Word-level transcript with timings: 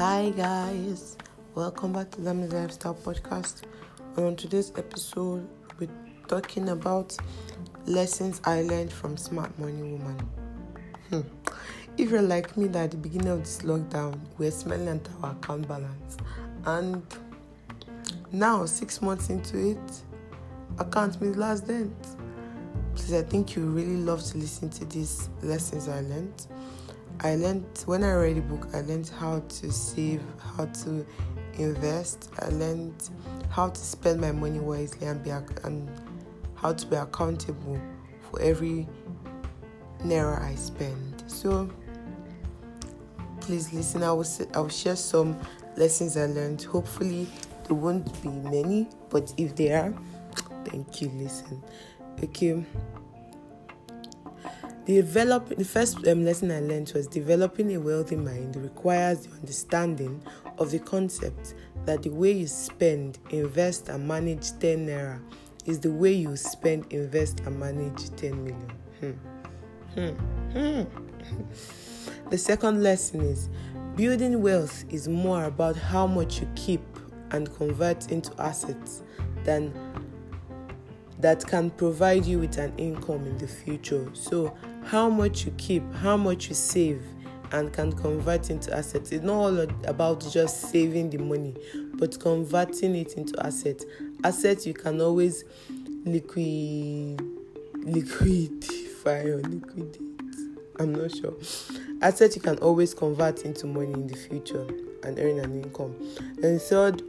Hi 0.00 0.30
guys, 0.30 1.18
welcome 1.54 1.92
back 1.92 2.10
to 2.12 2.22
Lami's 2.22 2.54
Lifestyle 2.54 2.94
Podcast. 2.94 3.64
On 4.16 4.34
today's 4.34 4.72
episode, 4.78 5.46
we're 5.78 5.90
talking 6.26 6.70
about 6.70 7.14
lessons 7.84 8.40
I 8.44 8.62
learned 8.62 8.90
from 8.90 9.18
Smart 9.18 9.58
Money 9.58 9.82
Woman. 9.82 10.16
Hmm. 11.10 11.20
If 11.98 12.08
you're 12.08 12.22
like 12.22 12.56
me, 12.56 12.68
that 12.68 12.84
at 12.84 12.90
the 12.92 12.96
beginning 12.96 13.28
of 13.28 13.40
this 13.40 13.58
lockdown, 13.58 14.18
we're 14.38 14.50
smelling 14.50 14.88
at 14.88 15.06
our 15.22 15.32
account 15.32 15.68
balance, 15.68 16.16
and 16.64 17.02
now 18.32 18.64
six 18.64 19.02
months 19.02 19.28
into 19.28 19.72
it, 19.72 20.02
I 20.78 20.84
can't 20.84 21.20
meet 21.20 21.36
last 21.36 21.66
dent. 21.66 21.92
Please, 22.94 23.12
I 23.12 23.20
think 23.20 23.54
you 23.54 23.66
really 23.66 23.98
love 23.98 24.24
to 24.24 24.38
listen 24.38 24.70
to 24.70 24.86
these 24.86 25.28
lessons 25.42 25.88
I 25.88 26.00
learned. 26.00 26.46
I 27.22 27.36
learned 27.36 27.82
when 27.84 28.02
I 28.02 28.14
read 28.14 28.36
the 28.36 28.40
book, 28.40 28.68
I 28.72 28.80
learned 28.80 29.10
how 29.18 29.40
to 29.40 29.70
save, 29.70 30.22
how 30.56 30.64
to 30.64 31.06
invest. 31.54 32.30
I 32.38 32.48
learned 32.48 33.10
how 33.50 33.68
to 33.68 33.80
spend 33.80 34.22
my 34.22 34.32
money 34.32 34.58
wisely 34.58 35.06
and 35.06 35.22
be 35.22 35.30
and 35.30 35.90
how 36.54 36.72
to 36.72 36.86
be 36.86 36.96
accountable 36.96 37.78
for 38.30 38.40
every 38.40 38.88
naira 40.02 40.40
I 40.42 40.54
spend. 40.54 41.22
So 41.26 41.70
please 43.40 43.70
listen. 43.72 44.02
I 44.02 44.12
will 44.12 44.26
I 44.54 44.60
will 44.60 44.68
share 44.70 44.96
some 44.96 45.38
lessons 45.76 46.16
I 46.16 46.24
learned. 46.24 46.62
Hopefully 46.62 47.26
there 47.64 47.76
won't 47.76 48.22
be 48.22 48.30
many, 48.30 48.88
but 49.10 49.34
if 49.36 49.54
there 49.56 49.82
are, 49.82 49.94
thank 50.64 51.02
you. 51.02 51.10
Listen, 51.10 51.62
okay. 52.24 52.64
Develop 54.86 55.48
the 55.50 55.64
first 55.64 56.06
um, 56.08 56.24
lesson 56.24 56.50
I 56.50 56.60
learned 56.60 56.90
was 56.94 57.06
developing 57.06 57.74
a 57.74 57.80
wealthy 57.80 58.16
mind 58.16 58.56
requires 58.56 59.26
the 59.26 59.34
understanding 59.36 60.22
of 60.58 60.70
the 60.70 60.78
concept 60.78 61.54
that 61.84 62.02
the 62.02 62.08
way 62.08 62.32
you 62.32 62.46
spend, 62.46 63.18
invest, 63.30 63.88
and 63.90 64.08
manage 64.08 64.58
10 64.58 64.86
naira 64.86 65.20
is 65.66 65.80
the 65.80 65.92
way 65.92 66.12
you 66.12 66.34
spend, 66.34 66.90
invest, 66.90 67.40
and 67.40 67.60
manage 67.60 68.08
10 68.16 68.42
million. 68.42 68.72
Hmm. 69.00 69.10
Hmm. 69.94 70.82
Hmm. 70.84 72.28
the 72.30 72.38
second 72.38 72.82
lesson 72.82 73.20
is 73.20 73.50
building 73.96 74.40
wealth 74.40 74.84
is 74.88 75.08
more 75.08 75.44
about 75.44 75.76
how 75.76 76.06
much 76.06 76.40
you 76.40 76.48
keep 76.54 76.80
and 77.32 77.54
convert 77.56 78.10
into 78.10 78.32
assets 78.40 79.02
than 79.44 79.74
that 81.20 81.46
can 81.46 81.70
provide 81.70 82.24
you 82.24 82.38
with 82.38 82.56
an 82.58 82.72
income 82.78 83.26
in 83.26 83.36
the 83.38 83.46
future. 83.46 84.08
So, 84.14 84.56
how 84.84 85.08
much 85.08 85.44
you 85.44 85.52
keep, 85.52 85.82
how 85.94 86.16
much 86.16 86.48
you 86.48 86.54
save, 86.54 87.02
and 87.52 87.72
can 87.72 87.92
convert 87.92 88.50
into 88.50 88.74
assets. 88.74 89.12
It's 89.12 89.24
not 89.24 89.34
all 89.34 89.60
about 89.84 90.20
just 90.30 90.70
saving 90.70 91.10
the 91.10 91.18
money, 91.18 91.54
but 91.94 92.18
converting 92.20 92.94
it 92.94 93.14
into 93.14 93.44
assets. 93.44 93.84
Assets 94.24 94.66
you 94.66 94.74
can 94.74 95.00
always 95.00 95.44
liquid 96.04 97.18
liquidify 97.80 99.24
or 99.24 99.42
liquidate. 99.48 100.00
I'm 100.78 100.94
not 100.94 101.14
sure. 101.14 101.34
Assets 102.02 102.36
you 102.36 102.42
can 102.42 102.58
always 102.58 102.94
convert 102.94 103.44
into 103.44 103.66
money 103.66 103.92
in 103.92 104.06
the 104.06 104.16
future 104.16 104.66
and 105.02 105.18
earn 105.18 105.38
an 105.38 105.62
income. 105.62 105.96
And 106.42 106.60
third 106.60 107.02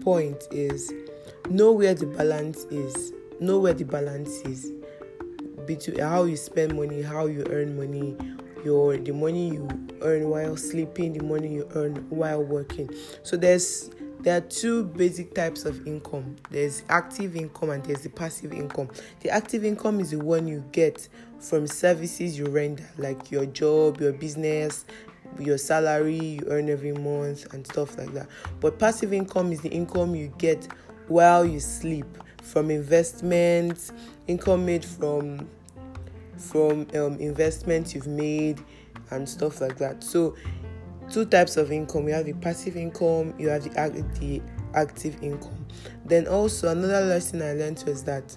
point 0.00 0.42
is 0.50 0.92
know 1.48 1.72
where 1.72 1.94
the 1.94 2.06
balance 2.06 2.64
is 2.64 3.12
know 3.40 3.58
where 3.58 3.74
the 3.74 3.84
balance 3.84 4.40
is 4.42 4.72
between 5.66 5.98
how 5.98 6.24
you 6.24 6.36
spend 6.36 6.76
money, 6.76 7.02
how 7.02 7.26
you 7.26 7.44
earn 7.50 7.76
money, 7.76 8.16
your 8.64 8.96
the 8.96 9.12
money 9.12 9.50
you 9.50 9.68
earn 10.02 10.28
while 10.28 10.56
sleeping, 10.56 11.12
the 11.12 11.24
money 11.24 11.54
you 11.54 11.68
earn 11.74 11.96
while 12.10 12.42
working. 12.42 12.90
So 13.22 13.36
there's 13.36 13.90
there 14.20 14.38
are 14.38 14.40
two 14.40 14.84
basic 14.84 15.34
types 15.34 15.64
of 15.64 15.86
income. 15.86 16.36
There's 16.50 16.82
active 16.88 17.36
income 17.36 17.70
and 17.70 17.84
there's 17.84 18.02
the 18.02 18.08
passive 18.08 18.52
income. 18.52 18.88
The 19.20 19.30
active 19.30 19.64
income 19.64 20.00
is 20.00 20.10
the 20.10 20.18
one 20.18 20.48
you 20.48 20.64
get 20.72 21.08
from 21.38 21.66
services 21.66 22.38
you 22.38 22.46
render, 22.46 22.88
like 22.98 23.30
your 23.30 23.46
job, 23.46 24.00
your 24.00 24.12
business, 24.12 24.84
your 25.38 25.58
salary 25.58 26.18
you 26.18 26.40
earn 26.48 26.68
every 26.68 26.92
month 26.92 27.52
and 27.52 27.66
stuff 27.66 27.96
like 27.98 28.12
that. 28.14 28.28
But 28.60 28.78
passive 28.78 29.12
income 29.12 29.52
is 29.52 29.60
the 29.60 29.68
income 29.68 30.14
you 30.14 30.32
get 30.38 30.66
while 31.08 31.44
you 31.44 31.60
sleep 31.60 32.06
from 32.42 32.70
investments, 32.70 33.92
income 34.26 34.66
made 34.66 34.84
from 34.84 35.48
from 36.38 36.86
um, 36.94 37.18
investments 37.18 37.94
you've 37.94 38.06
made 38.06 38.62
and 39.10 39.28
stuff 39.28 39.60
like 39.60 39.76
that. 39.78 40.02
So, 40.02 40.36
two 41.10 41.24
types 41.24 41.56
of 41.56 41.72
income. 41.72 42.08
You 42.08 42.14
have 42.14 42.26
the 42.26 42.34
passive 42.34 42.76
income. 42.76 43.34
You 43.38 43.48
have 43.48 43.64
the 43.64 44.02
the 44.20 44.42
active 44.74 45.22
income. 45.22 45.66
Then 46.04 46.26
also 46.28 46.68
another 46.68 47.04
lesson 47.06 47.42
I 47.42 47.52
learned 47.54 47.82
was 47.86 48.04
that 48.04 48.36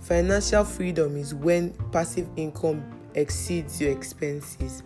financial 0.00 0.64
freedom 0.64 1.16
is 1.16 1.34
when 1.34 1.72
passive 1.92 2.28
income 2.36 2.84
exceeds 3.14 3.80
your 3.80 3.92
expenses. 3.92 4.82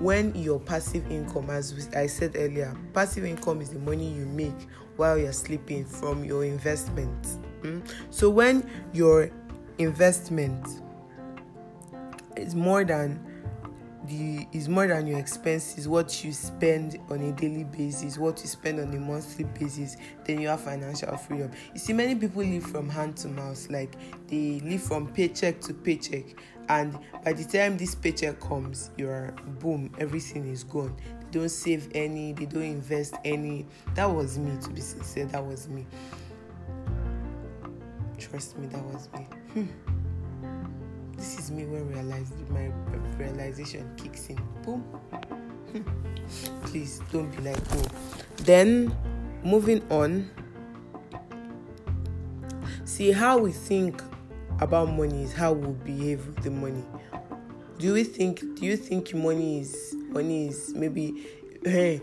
When 0.00 0.34
your 0.34 0.60
passive 0.60 1.10
income, 1.10 1.50
as 1.50 1.88
I 1.94 2.06
said 2.06 2.36
earlier, 2.36 2.76
passive 2.94 3.24
income 3.24 3.60
is 3.60 3.70
the 3.70 3.80
money 3.80 4.12
you 4.12 4.26
make 4.26 4.68
while 4.96 5.18
you're 5.18 5.32
sleeping 5.32 5.84
from 5.84 6.24
your 6.24 6.44
investments. 6.44 7.38
Mm? 7.62 7.82
So 8.10 8.30
when 8.30 8.68
your 8.92 9.30
investment 9.78 10.82
is 12.38 12.54
more 12.54 12.84
than 12.84 13.24
the 14.08 14.46
is 14.52 14.68
more 14.68 14.86
than 14.86 15.06
your 15.06 15.18
expenses, 15.18 15.86
what 15.86 16.24
you 16.24 16.32
spend 16.32 16.98
on 17.10 17.20
a 17.20 17.32
daily 17.32 17.64
basis, 17.64 18.18
what 18.18 18.40
you 18.40 18.46
spend 18.46 18.80
on 18.80 18.92
a 18.94 18.98
monthly 18.98 19.44
basis, 19.44 19.96
then 20.24 20.40
you 20.40 20.48
have 20.48 20.60
financial 20.60 21.14
freedom. 21.16 21.50
You 21.74 21.78
see, 21.78 21.92
many 21.92 22.14
people 22.14 22.42
live 22.42 22.64
from 22.64 22.88
hand 22.88 23.16
to 23.18 23.28
mouth, 23.28 23.68
like 23.70 23.96
they 24.28 24.60
live 24.60 24.82
from 24.82 25.08
paycheck 25.08 25.60
to 25.62 25.74
paycheck, 25.74 26.24
and 26.68 26.98
by 27.24 27.32
the 27.32 27.44
time 27.44 27.76
this 27.76 27.94
paycheck 27.94 28.40
comes, 28.40 28.90
you're 28.96 29.34
boom, 29.60 29.92
everything 29.98 30.48
is 30.48 30.64
gone. 30.64 30.96
They 31.30 31.38
don't 31.38 31.50
save 31.50 31.88
any, 31.94 32.32
they 32.32 32.46
don't 32.46 32.62
invest 32.62 33.14
any. 33.24 33.66
That 33.94 34.10
was 34.10 34.38
me, 34.38 34.56
to 34.62 34.70
be 34.70 34.80
sincere, 34.80 35.26
that 35.26 35.44
was 35.44 35.68
me. 35.68 35.86
Trust 38.18 38.58
me, 38.58 38.66
that 38.68 38.84
was 38.84 39.08
me. 39.12 39.26
Hmm. 39.52 39.87
This 41.18 41.36
is 41.36 41.50
me 41.50 41.66
when 41.66 41.92
my 42.50 42.70
realization 43.18 43.90
kicks 43.96 44.28
in. 44.28 44.38
Boom. 44.62 44.84
Please 46.62 47.00
don't 47.10 47.28
be 47.36 47.42
like 47.42 47.58
oh. 47.72 47.84
Then 48.36 48.96
moving 49.42 49.82
on. 49.90 50.30
See 52.84 53.10
how 53.10 53.38
we 53.38 53.50
think 53.50 54.00
about 54.60 54.92
money 54.92 55.24
is 55.24 55.32
how 55.32 55.52
we 55.54 55.72
behave 55.82 56.24
with 56.24 56.44
the 56.44 56.52
money. 56.52 56.84
Do 57.78 57.94
we 57.94 58.04
think 58.04 58.38
do 58.54 58.64
you 58.64 58.76
think 58.76 59.12
money 59.12 59.58
is 59.60 59.96
money 60.10 60.46
is 60.48 60.72
maybe 60.72 61.26
hey 61.64 62.00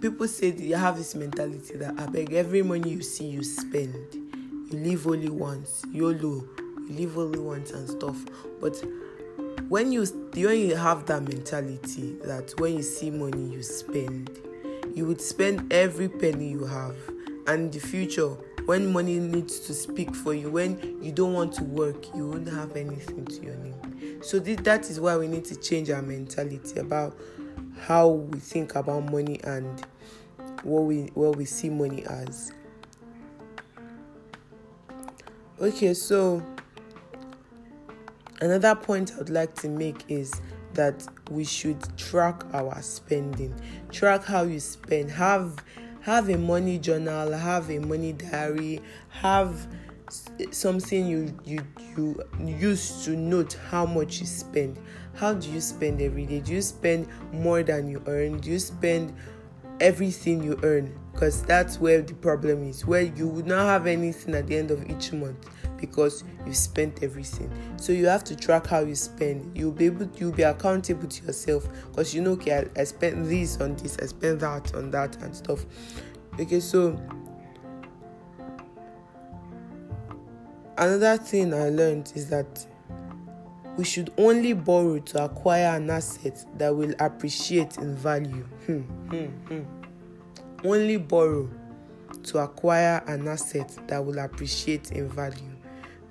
people 0.00 0.26
say 0.26 0.52
you 0.52 0.76
have 0.76 0.96
this 0.96 1.14
mentality 1.14 1.76
that 1.76 2.00
I 2.00 2.06
beg 2.06 2.32
every 2.32 2.62
money 2.62 2.90
you 2.92 3.02
see 3.02 3.26
you 3.26 3.42
spend 3.44 3.94
you 4.14 4.78
live 4.78 5.06
only 5.06 5.28
once 5.28 5.82
YOLO 5.92 6.48
you 6.88 6.94
live 6.94 7.18
only 7.18 7.38
once 7.38 7.70
and 7.70 7.88
stuff. 7.88 8.16
But 8.60 8.82
when 9.68 9.92
you 9.92 10.04
when 10.04 10.58
you 10.58 10.76
have 10.76 11.06
that 11.06 11.22
mentality 11.22 12.16
that 12.24 12.52
when 12.58 12.76
you 12.76 12.82
see 12.82 13.10
money 13.10 13.52
you 13.52 13.62
spend 13.62 14.30
you 14.94 15.06
would 15.06 15.20
spend 15.20 15.72
every 15.72 16.08
penny 16.08 16.50
you 16.50 16.64
have. 16.64 16.96
And 17.46 17.72
the 17.72 17.80
future 17.80 18.28
when 18.66 18.92
money 18.92 19.18
needs 19.18 19.60
to 19.60 19.74
speak 19.74 20.14
for 20.14 20.32
you 20.32 20.50
when 20.50 21.02
you 21.02 21.12
don't 21.12 21.34
want 21.34 21.52
to 21.54 21.64
work 21.64 22.14
you 22.14 22.28
won't 22.28 22.48
have 22.48 22.76
anything 22.76 23.26
to 23.26 23.42
your 23.42 23.56
name. 23.56 24.22
So 24.22 24.40
th- 24.40 24.60
that 24.60 24.88
is 24.88 25.00
why 25.00 25.16
we 25.16 25.28
need 25.28 25.44
to 25.46 25.56
change 25.56 25.90
our 25.90 26.02
mentality 26.02 26.80
about 26.80 27.18
how 27.80 28.08
we 28.08 28.38
think 28.38 28.74
about 28.74 29.10
money 29.10 29.40
and 29.44 29.84
what 30.62 30.82
we 30.82 31.10
what 31.14 31.36
we 31.36 31.44
see 31.44 31.68
money 31.68 32.04
as. 32.06 32.52
Okay, 35.60 35.94
so 35.94 36.42
another 38.44 38.74
point 38.74 39.12
I 39.14 39.18
would 39.18 39.30
like 39.30 39.54
to 39.56 39.68
make 39.68 40.04
is 40.08 40.32
that 40.74 41.06
we 41.30 41.44
should 41.44 41.78
track 41.96 42.42
our 42.52 42.80
spending. 42.82 43.54
Track 43.90 44.24
how 44.24 44.42
you 44.42 44.60
spend. 44.60 45.10
Have 45.10 45.64
have 46.00 46.28
a 46.28 46.36
money 46.36 46.78
journal, 46.78 47.32
have 47.32 47.70
a 47.70 47.78
money 47.78 48.12
diary, 48.12 48.80
have 49.08 49.66
something 50.50 51.06
you 51.06 51.38
you 51.44 51.60
you 51.96 52.24
use 52.44 53.04
to 53.04 53.16
note 53.16 53.56
how 53.70 53.86
much 53.86 54.20
you 54.20 54.26
spend. 54.26 54.78
How 55.14 55.32
do 55.32 55.48
you 55.50 55.60
spend 55.60 56.02
every 56.02 56.26
day? 56.26 56.40
Do 56.40 56.52
you 56.52 56.62
spend 56.62 57.08
more 57.32 57.62
than 57.62 57.88
you 57.88 58.02
earn? 58.06 58.38
Do 58.38 58.50
you 58.50 58.58
spend 58.58 59.14
everything 59.80 60.42
you 60.42 60.58
earn? 60.62 60.94
Because 61.12 61.42
that's 61.44 61.78
where 61.78 62.02
the 62.02 62.14
problem 62.14 62.68
is, 62.68 62.84
where 62.84 63.02
you 63.02 63.28
would 63.28 63.46
not 63.46 63.66
have 63.66 63.86
anything 63.86 64.34
at 64.34 64.48
the 64.48 64.56
end 64.56 64.72
of 64.72 64.84
each 64.90 65.12
month 65.12 65.48
because 65.86 66.24
you've 66.46 66.56
spent 66.56 67.02
everything. 67.02 67.50
So 67.76 67.92
you 67.92 68.06
have 68.06 68.24
to 68.24 68.36
track 68.36 68.66
how 68.66 68.80
you 68.80 68.94
spend. 68.94 69.56
You'll 69.56 69.72
be 69.72 69.86
able 69.86 70.08
you'll 70.16 70.32
be 70.32 70.42
accountable 70.42 71.08
to 71.08 71.24
yourself 71.24 71.68
because 71.88 72.14
you 72.14 72.22
know 72.22 72.32
okay 72.32 72.58
I, 72.58 72.80
I 72.80 72.84
spent 72.84 73.24
this 73.28 73.60
on 73.60 73.76
this, 73.76 73.96
I 74.00 74.06
spent 74.06 74.40
that 74.40 74.74
on 74.74 74.90
that 74.92 75.16
and 75.22 75.34
stuff. 75.34 75.64
Okay, 76.38 76.60
so 76.60 77.00
another 80.76 81.16
thing 81.16 81.54
I 81.54 81.68
learned 81.68 82.12
is 82.14 82.28
that 82.30 82.66
we 83.76 83.84
should 83.84 84.12
only 84.18 84.52
borrow 84.52 84.98
to 84.98 85.24
acquire 85.24 85.76
an 85.76 85.90
asset 85.90 86.44
that 86.58 86.74
will 86.74 86.94
appreciate 87.00 87.76
in 87.78 87.96
value. 87.96 88.44
Hmm, 88.66 88.80
hmm, 88.80 89.24
hmm. 89.48 89.62
Only 90.64 90.96
borrow 90.96 91.50
to 92.22 92.38
acquire 92.38 93.02
an 93.06 93.26
asset 93.28 93.76
that 93.88 94.04
will 94.04 94.18
appreciate 94.18 94.92
in 94.92 95.08
value. 95.08 95.53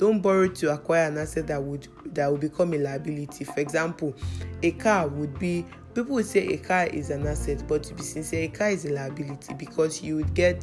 Don't 0.04 0.20
borrow 0.20 0.50
to 0.50 0.74
acquire 0.74 1.08
an 1.08 1.18
asset 1.18 1.48
that 1.48 1.64
would 1.64 1.88
that 2.14 2.30
will 2.30 2.38
become 2.38 2.74
a 2.74 2.78
liability. 2.78 3.46
For 3.46 3.62
example, 3.62 4.14
a 4.62 4.72
car 4.72 5.08
would 5.08 5.40
be 5.40 5.66
people 5.94 6.16
would 6.16 6.26
say 6.26 6.46
a 6.48 6.58
car 6.58 6.88
is 6.88 7.10
an 7.10 7.26
asset, 7.26 7.66
but 7.70 7.84
to 7.84 7.94
be 7.94 8.02
sincere, 8.04 8.44
a 8.44 8.48
car 8.50 8.68
is 8.72 8.84
a 8.84 8.90
liability 8.92 9.54
because 9.54 10.04
you 10.04 10.18
would 10.18 10.34
get 10.34 10.62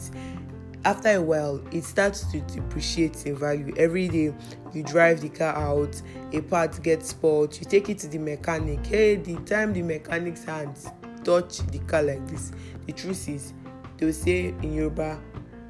after 0.85 1.09
a 1.09 1.23
while 1.23 1.59
it 1.73 1.85
starts 1.85 2.31
to 2.33 2.41
depreciate 2.43 3.25
in 3.25 3.35
value 3.35 3.73
every 3.79 4.09
day 4.09 4.35
you 4.75 4.83
drive 4.83 5.23
the 5.23 5.31
car 5.31 5.57
out 5.57 6.03
a 6.35 6.43
part 6.43 6.83
gets 6.83 7.09
spoiled 7.09 7.59
you 7.59 7.65
take 7.65 7.89
it 7.89 7.99
to 7.99 8.09
the 8.09 8.19
mechanic 8.19 8.85
hey 8.87 9.17
the 9.17 9.37
time 9.47 9.73
the 9.73 9.81
mechanic's 9.83 10.45
hands 10.45 10.89
touch 11.25 11.59
the 11.69 11.79
car 11.81 12.03
like 12.03 12.27
this 12.29 12.53
the 12.87 12.93
truth 12.93 13.27
is 13.29 13.53
they 13.97 14.13
say 14.13 14.55
in 14.63 14.75
yoruba 14.75 15.19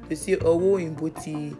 they 0.09 0.15
say 0.15 0.35
owó 0.37 0.77
òyìnbó 0.77 1.09
ti 1.23 1.55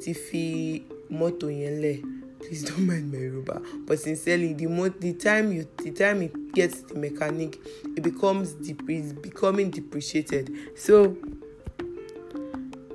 ti 0.00 0.12
fi 0.14 0.84
mọ́tò 1.12 1.50
yẹn 1.50 1.80
lẹ̀. 1.82 2.02
Please 2.40 2.64
don't 2.64 2.86
mind 2.86 3.12
my 3.12 3.18
yoruba. 3.18 3.60
But 3.86 3.98
sincerely 4.00 4.54
the 4.54 4.66
mo 4.66 4.88
the 4.88 5.12
time 5.12 5.52
you 5.52 5.66
the 5.78 5.90
time 5.90 6.22
it 6.22 6.52
gets 6.54 6.80
the 6.80 6.94
mechanic 6.94 7.58
it 7.96 8.02
becomes 8.02 8.54
it's 8.60 9.12
becoming 9.12 9.70
depreciated. 9.70 10.50
So 10.74 11.16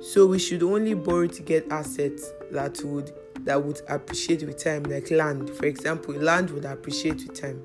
so 0.00 0.26
we 0.26 0.38
should 0.38 0.62
only 0.62 0.94
borrow 0.94 1.26
to 1.26 1.42
get 1.42 1.70
assets 1.70 2.32
that 2.50 2.82
would 2.84 3.12
that 3.44 3.62
would 3.62 3.80
appreciate 3.88 4.42
with 4.42 4.62
time 4.62 4.82
like 4.84 5.10
land. 5.10 5.50
For 5.50 5.66
example 5.66 6.14
land 6.14 6.50
would 6.50 6.64
appreciate 6.64 7.26
with 7.26 7.40
time. 7.40 7.62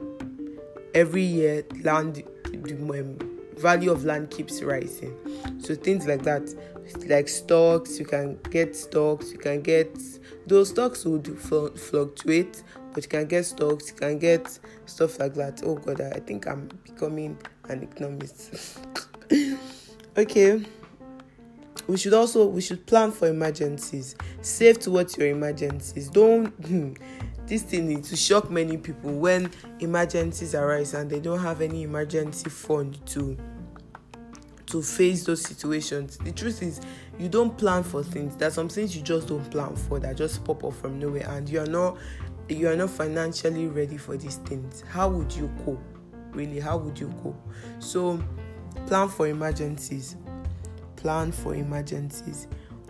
Every 0.93 1.23
year 1.23 1.63
land 1.83 2.23
the 2.51 2.99
um, 2.99 3.30
value 3.57 3.91
of 3.91 4.05
land 4.05 4.31
keeps 4.31 4.61
rising. 4.61 5.15
So 5.59 5.75
things 5.75 6.07
like 6.07 6.23
that 6.23 6.53
like 7.07 7.29
stocks 7.29 7.99
you 7.99 8.05
can 8.05 8.37
get 8.49 8.75
stocks 8.75 9.31
you 9.31 9.37
can 9.37 9.61
get 9.61 9.97
those 10.47 10.69
stocks 10.69 11.05
would 11.05 11.25
fluctuate 11.39 12.63
but 12.93 13.03
you 13.03 13.09
can 13.09 13.27
get 13.27 13.45
stocks 13.45 13.89
you 13.89 13.95
can 13.95 14.19
get 14.19 14.59
stuff 14.87 15.19
like 15.19 15.33
that. 15.35 15.61
Oh 15.63 15.75
god 15.75 16.01
i 16.01 16.19
think 16.19 16.47
i'm 16.47 16.69
becoming 16.83 17.37
an 17.69 17.83
economist. 17.83 18.79
Okay. 20.17 20.61
We 21.87 21.97
should 21.97 22.13
also 22.13 22.45
we 22.45 22.61
should 22.61 22.85
plan 22.85 23.11
for 23.11 23.27
emergencies. 23.27 24.15
Save 24.41 24.79
towards 24.79 25.17
your 25.17 25.27
emergencies. 25.27 26.09
Don't 26.09 26.47
hmm, 26.65 26.93
this 27.51 27.63
thing 27.63 27.89
needs 27.89 28.09
to 28.09 28.15
shock 28.15 28.49
many 28.49 28.77
people 28.77 29.11
when 29.11 29.51
emergencies 29.81 30.55
arise 30.55 30.93
and 30.93 31.09
they 31.09 31.19
don't 31.19 31.39
have 31.39 31.59
any 31.59 31.83
emergency 31.83 32.49
fund 32.49 33.05
to 33.05 33.37
to 34.67 34.81
face 34.81 35.25
those 35.25 35.41
situations. 35.41 36.15
The 36.19 36.31
truth 36.31 36.63
is 36.63 36.79
you 37.19 37.27
don't 37.27 37.57
plan 37.57 37.83
for 37.83 38.03
things. 38.03 38.37
There's 38.37 38.53
some 38.53 38.69
things 38.69 38.95
you 38.95 39.01
just 39.01 39.27
don't 39.27 39.43
plan 39.51 39.75
for 39.75 39.99
that 39.99 40.15
just 40.15 40.45
pop 40.45 40.63
up 40.63 40.71
from 40.75 40.97
nowhere 40.97 41.27
and 41.27 41.49
you 41.49 41.59
are 41.59 41.65
not 41.65 41.97
you 42.47 42.69
are 42.69 42.75
not 42.77 42.89
financially 42.89 43.67
ready 43.67 43.97
for 43.97 44.15
these 44.15 44.37
things. 44.37 44.85
How 44.87 45.09
would 45.09 45.33
you 45.33 45.51
cope 45.65 45.83
really? 46.31 46.61
How 46.61 46.77
would 46.77 46.97
you 46.97 47.13
cope? 47.21 47.35
So 47.79 48.23
plan 48.87 49.09
for 49.09 49.27
emergencies. 49.27 50.15
Plan 50.95 51.33
for 51.33 51.53
emergencies. 51.53 52.47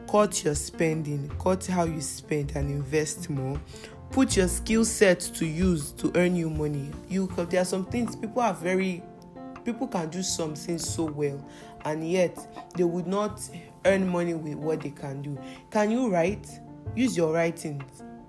Cut 0.07 0.43
your 0.43 0.53
spending. 0.53 1.31
Cut 1.39 1.65
how 1.65 1.85
you 1.85 2.01
spend 2.01 2.51
and 2.55 2.69
invest 2.69 3.27
more 3.27 3.59
put 4.11 4.35
your 4.35 4.47
skill 4.47 4.83
set 4.83 5.19
to 5.19 5.45
use 5.45 5.91
to 5.93 6.11
earn 6.15 6.35
you 6.35 6.49
money. 6.49 6.91
You 7.09 7.27
there 7.49 7.61
are 7.61 7.65
some 7.65 7.85
things 7.85 8.15
people 8.15 8.41
are 8.41 8.53
very 8.53 9.03
people 9.63 9.87
can 9.87 10.09
do 10.09 10.21
something 10.23 10.77
so 10.77 11.05
well 11.05 11.43
and 11.85 12.09
yet 12.09 12.37
they 12.75 12.83
would 12.83 13.07
not 13.07 13.41
earn 13.85 14.07
money 14.07 14.33
with 14.33 14.55
what 14.55 14.81
they 14.81 14.89
can 14.89 15.21
do. 15.21 15.39
Can 15.69 15.91
you 15.91 16.09
write? 16.09 16.47
Use 16.95 17.15
your 17.15 17.33
writing 17.33 17.83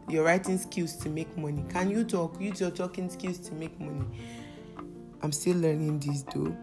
your 0.08 0.25
writing 0.25 0.58
skills 0.58 0.96
to 0.96 1.08
make 1.08 1.37
money. 1.37 1.64
Can 1.70 1.90
you 1.90 2.05
talk? 2.05 2.40
Use 2.40 2.61
your 2.61 2.70
talking 2.70 3.08
skills 3.08 3.38
to 3.38 3.55
make 3.55 3.78
money. 3.81 4.05
I'm 5.23 5.32
still 5.32 5.56
learning 5.56 6.00
this 6.00 6.23
though. 6.35 6.56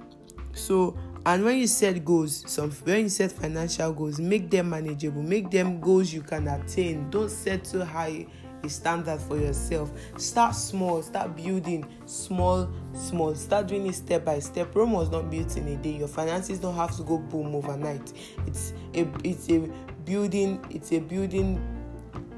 So 0.53 0.97
and 1.25 1.43
when 1.43 1.57
you 1.57 1.67
set 1.67 2.05
goals 2.05 2.45
some 2.47 2.71
when 2.71 3.03
you 3.03 3.09
set 3.09 3.33
financial 3.33 3.91
goals 3.91 4.19
make 4.19 4.49
them 4.49 4.69
manageable. 4.69 5.21
Make 5.21 5.51
them 5.51 5.81
goals 5.81 6.13
you 6.13 6.21
can 6.21 6.47
attain. 6.47 7.09
Don't 7.09 7.29
set 7.29 7.65
too 7.65 7.83
high 7.83 8.27
a 8.63 8.69
standard 8.69 9.19
for 9.19 9.37
yourself. 9.37 9.91
Start 10.17 10.55
small 10.55 11.01
start 11.01 11.35
building 11.35 11.85
small 12.05 12.69
small. 12.93 13.35
Start 13.35 13.67
doing 13.67 13.87
it 13.87 13.95
step 13.95 14.25
by 14.25 14.39
step. 14.39 14.75
Rome 14.75 14.91
was 14.91 15.09
not 15.09 15.29
built 15.29 15.55
in 15.57 15.67
a 15.67 15.75
day. 15.77 15.97
Your 15.97 16.07
finances 16.07 16.59
don't 16.59 16.75
have 16.75 16.95
to 16.97 17.03
go 17.03 17.17
boom 17.17 17.55
overnight. 17.55 18.13
It's 18.47 18.73
a 18.93 19.07
it's 19.23 19.49
a 19.49 19.59
building 20.05 20.63
it's 20.69 20.91
a 20.91 20.99
building 20.99 21.61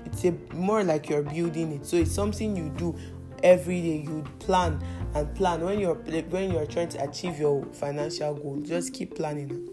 it's 0.06 0.26
a 0.26 0.32
more 0.54 0.84
like 0.84 1.10
you're 1.10 1.24
building 1.24 1.72
it. 1.74 1.86
So 1.86 1.98
it's 1.98 2.12
something 2.12 2.56
you 2.56 2.70
do 2.70 2.96
every 3.44 3.82
day. 3.82 4.04
You 4.08 4.24
plan 4.40 4.82
and 5.16 5.34
plan. 5.36 5.62
When 5.62 5.80
you're 5.80 5.96
when 5.96 6.52
you're 6.52 6.66
trying 6.66 6.90
to 6.90 7.04
achieve 7.04 7.40
your 7.40 7.66
financial 7.74 8.34
goal 8.36 8.62
just 8.62 8.94
keep 8.94 9.16
planning 9.16 9.68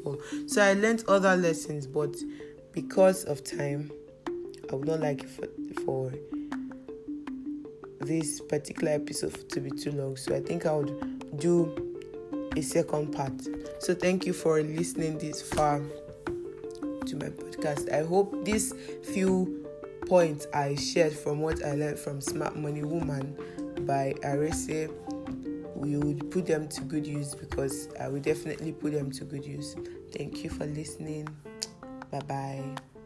so 0.47 0.63
i 0.63 0.73
learned 0.75 1.05
other 1.09 1.37
lessons 1.37 1.87
but 1.87 2.15
because 2.73 3.25
of 3.25 3.45
time 3.45 3.91
i 4.71 4.75
would 4.75 4.87
not 4.87 5.01
like 5.01 5.23
it 5.23 5.29
for, 5.29 5.49
for 5.85 6.13
this 8.01 8.41
particular 8.41 8.93
episode 8.93 9.49
to 9.49 9.61
be 9.61 9.71
too 9.71 9.93
long 9.93 10.17
so 10.17 10.35
i 10.35 10.41
think 10.41 10.67
i 10.67 10.73
would 10.73 11.39
do 11.39 11.95
a 12.57 12.63
second 12.63 13.13
part 13.13 13.33
so 13.79 13.95
thank 13.95 14.27
you 14.27 14.33
for 14.33 14.63
listening 14.63 15.19
this 15.19 15.43
far 15.43 15.81
to 17.07 17.17
my 17.17 17.29
podcast 17.29 17.93
i 17.93 18.05
hope 18.05 18.45
these 18.45 18.73
few 19.13 19.65
points 20.07 20.47
i 20.55 20.75
shared 20.75 21.13
from 21.13 21.41
what 21.41 21.63
i 21.65 21.75
learned 21.75 21.99
from 21.99 22.21
smart 22.21 22.57
money 22.57 22.83
woman 22.83 23.37
by 23.89 24.15
Arese, 24.23 24.93
we 25.75 25.97
would 25.97 26.31
put 26.31 26.47
them 26.47 26.69
to 26.69 26.81
good 26.83 27.07
use 27.07 27.35
because 27.35 27.89
I 27.99 28.09
will 28.09 28.21
definitely 28.21 28.73
put 28.73 28.93
them 28.93 29.11
to 29.13 29.25
good 29.25 29.45
use. 29.45 29.77
Thank 30.13 30.45
you 30.45 30.51
for 30.51 30.67
listening. 30.67 31.29
Bye 32.11 32.21
bye. 32.21 32.98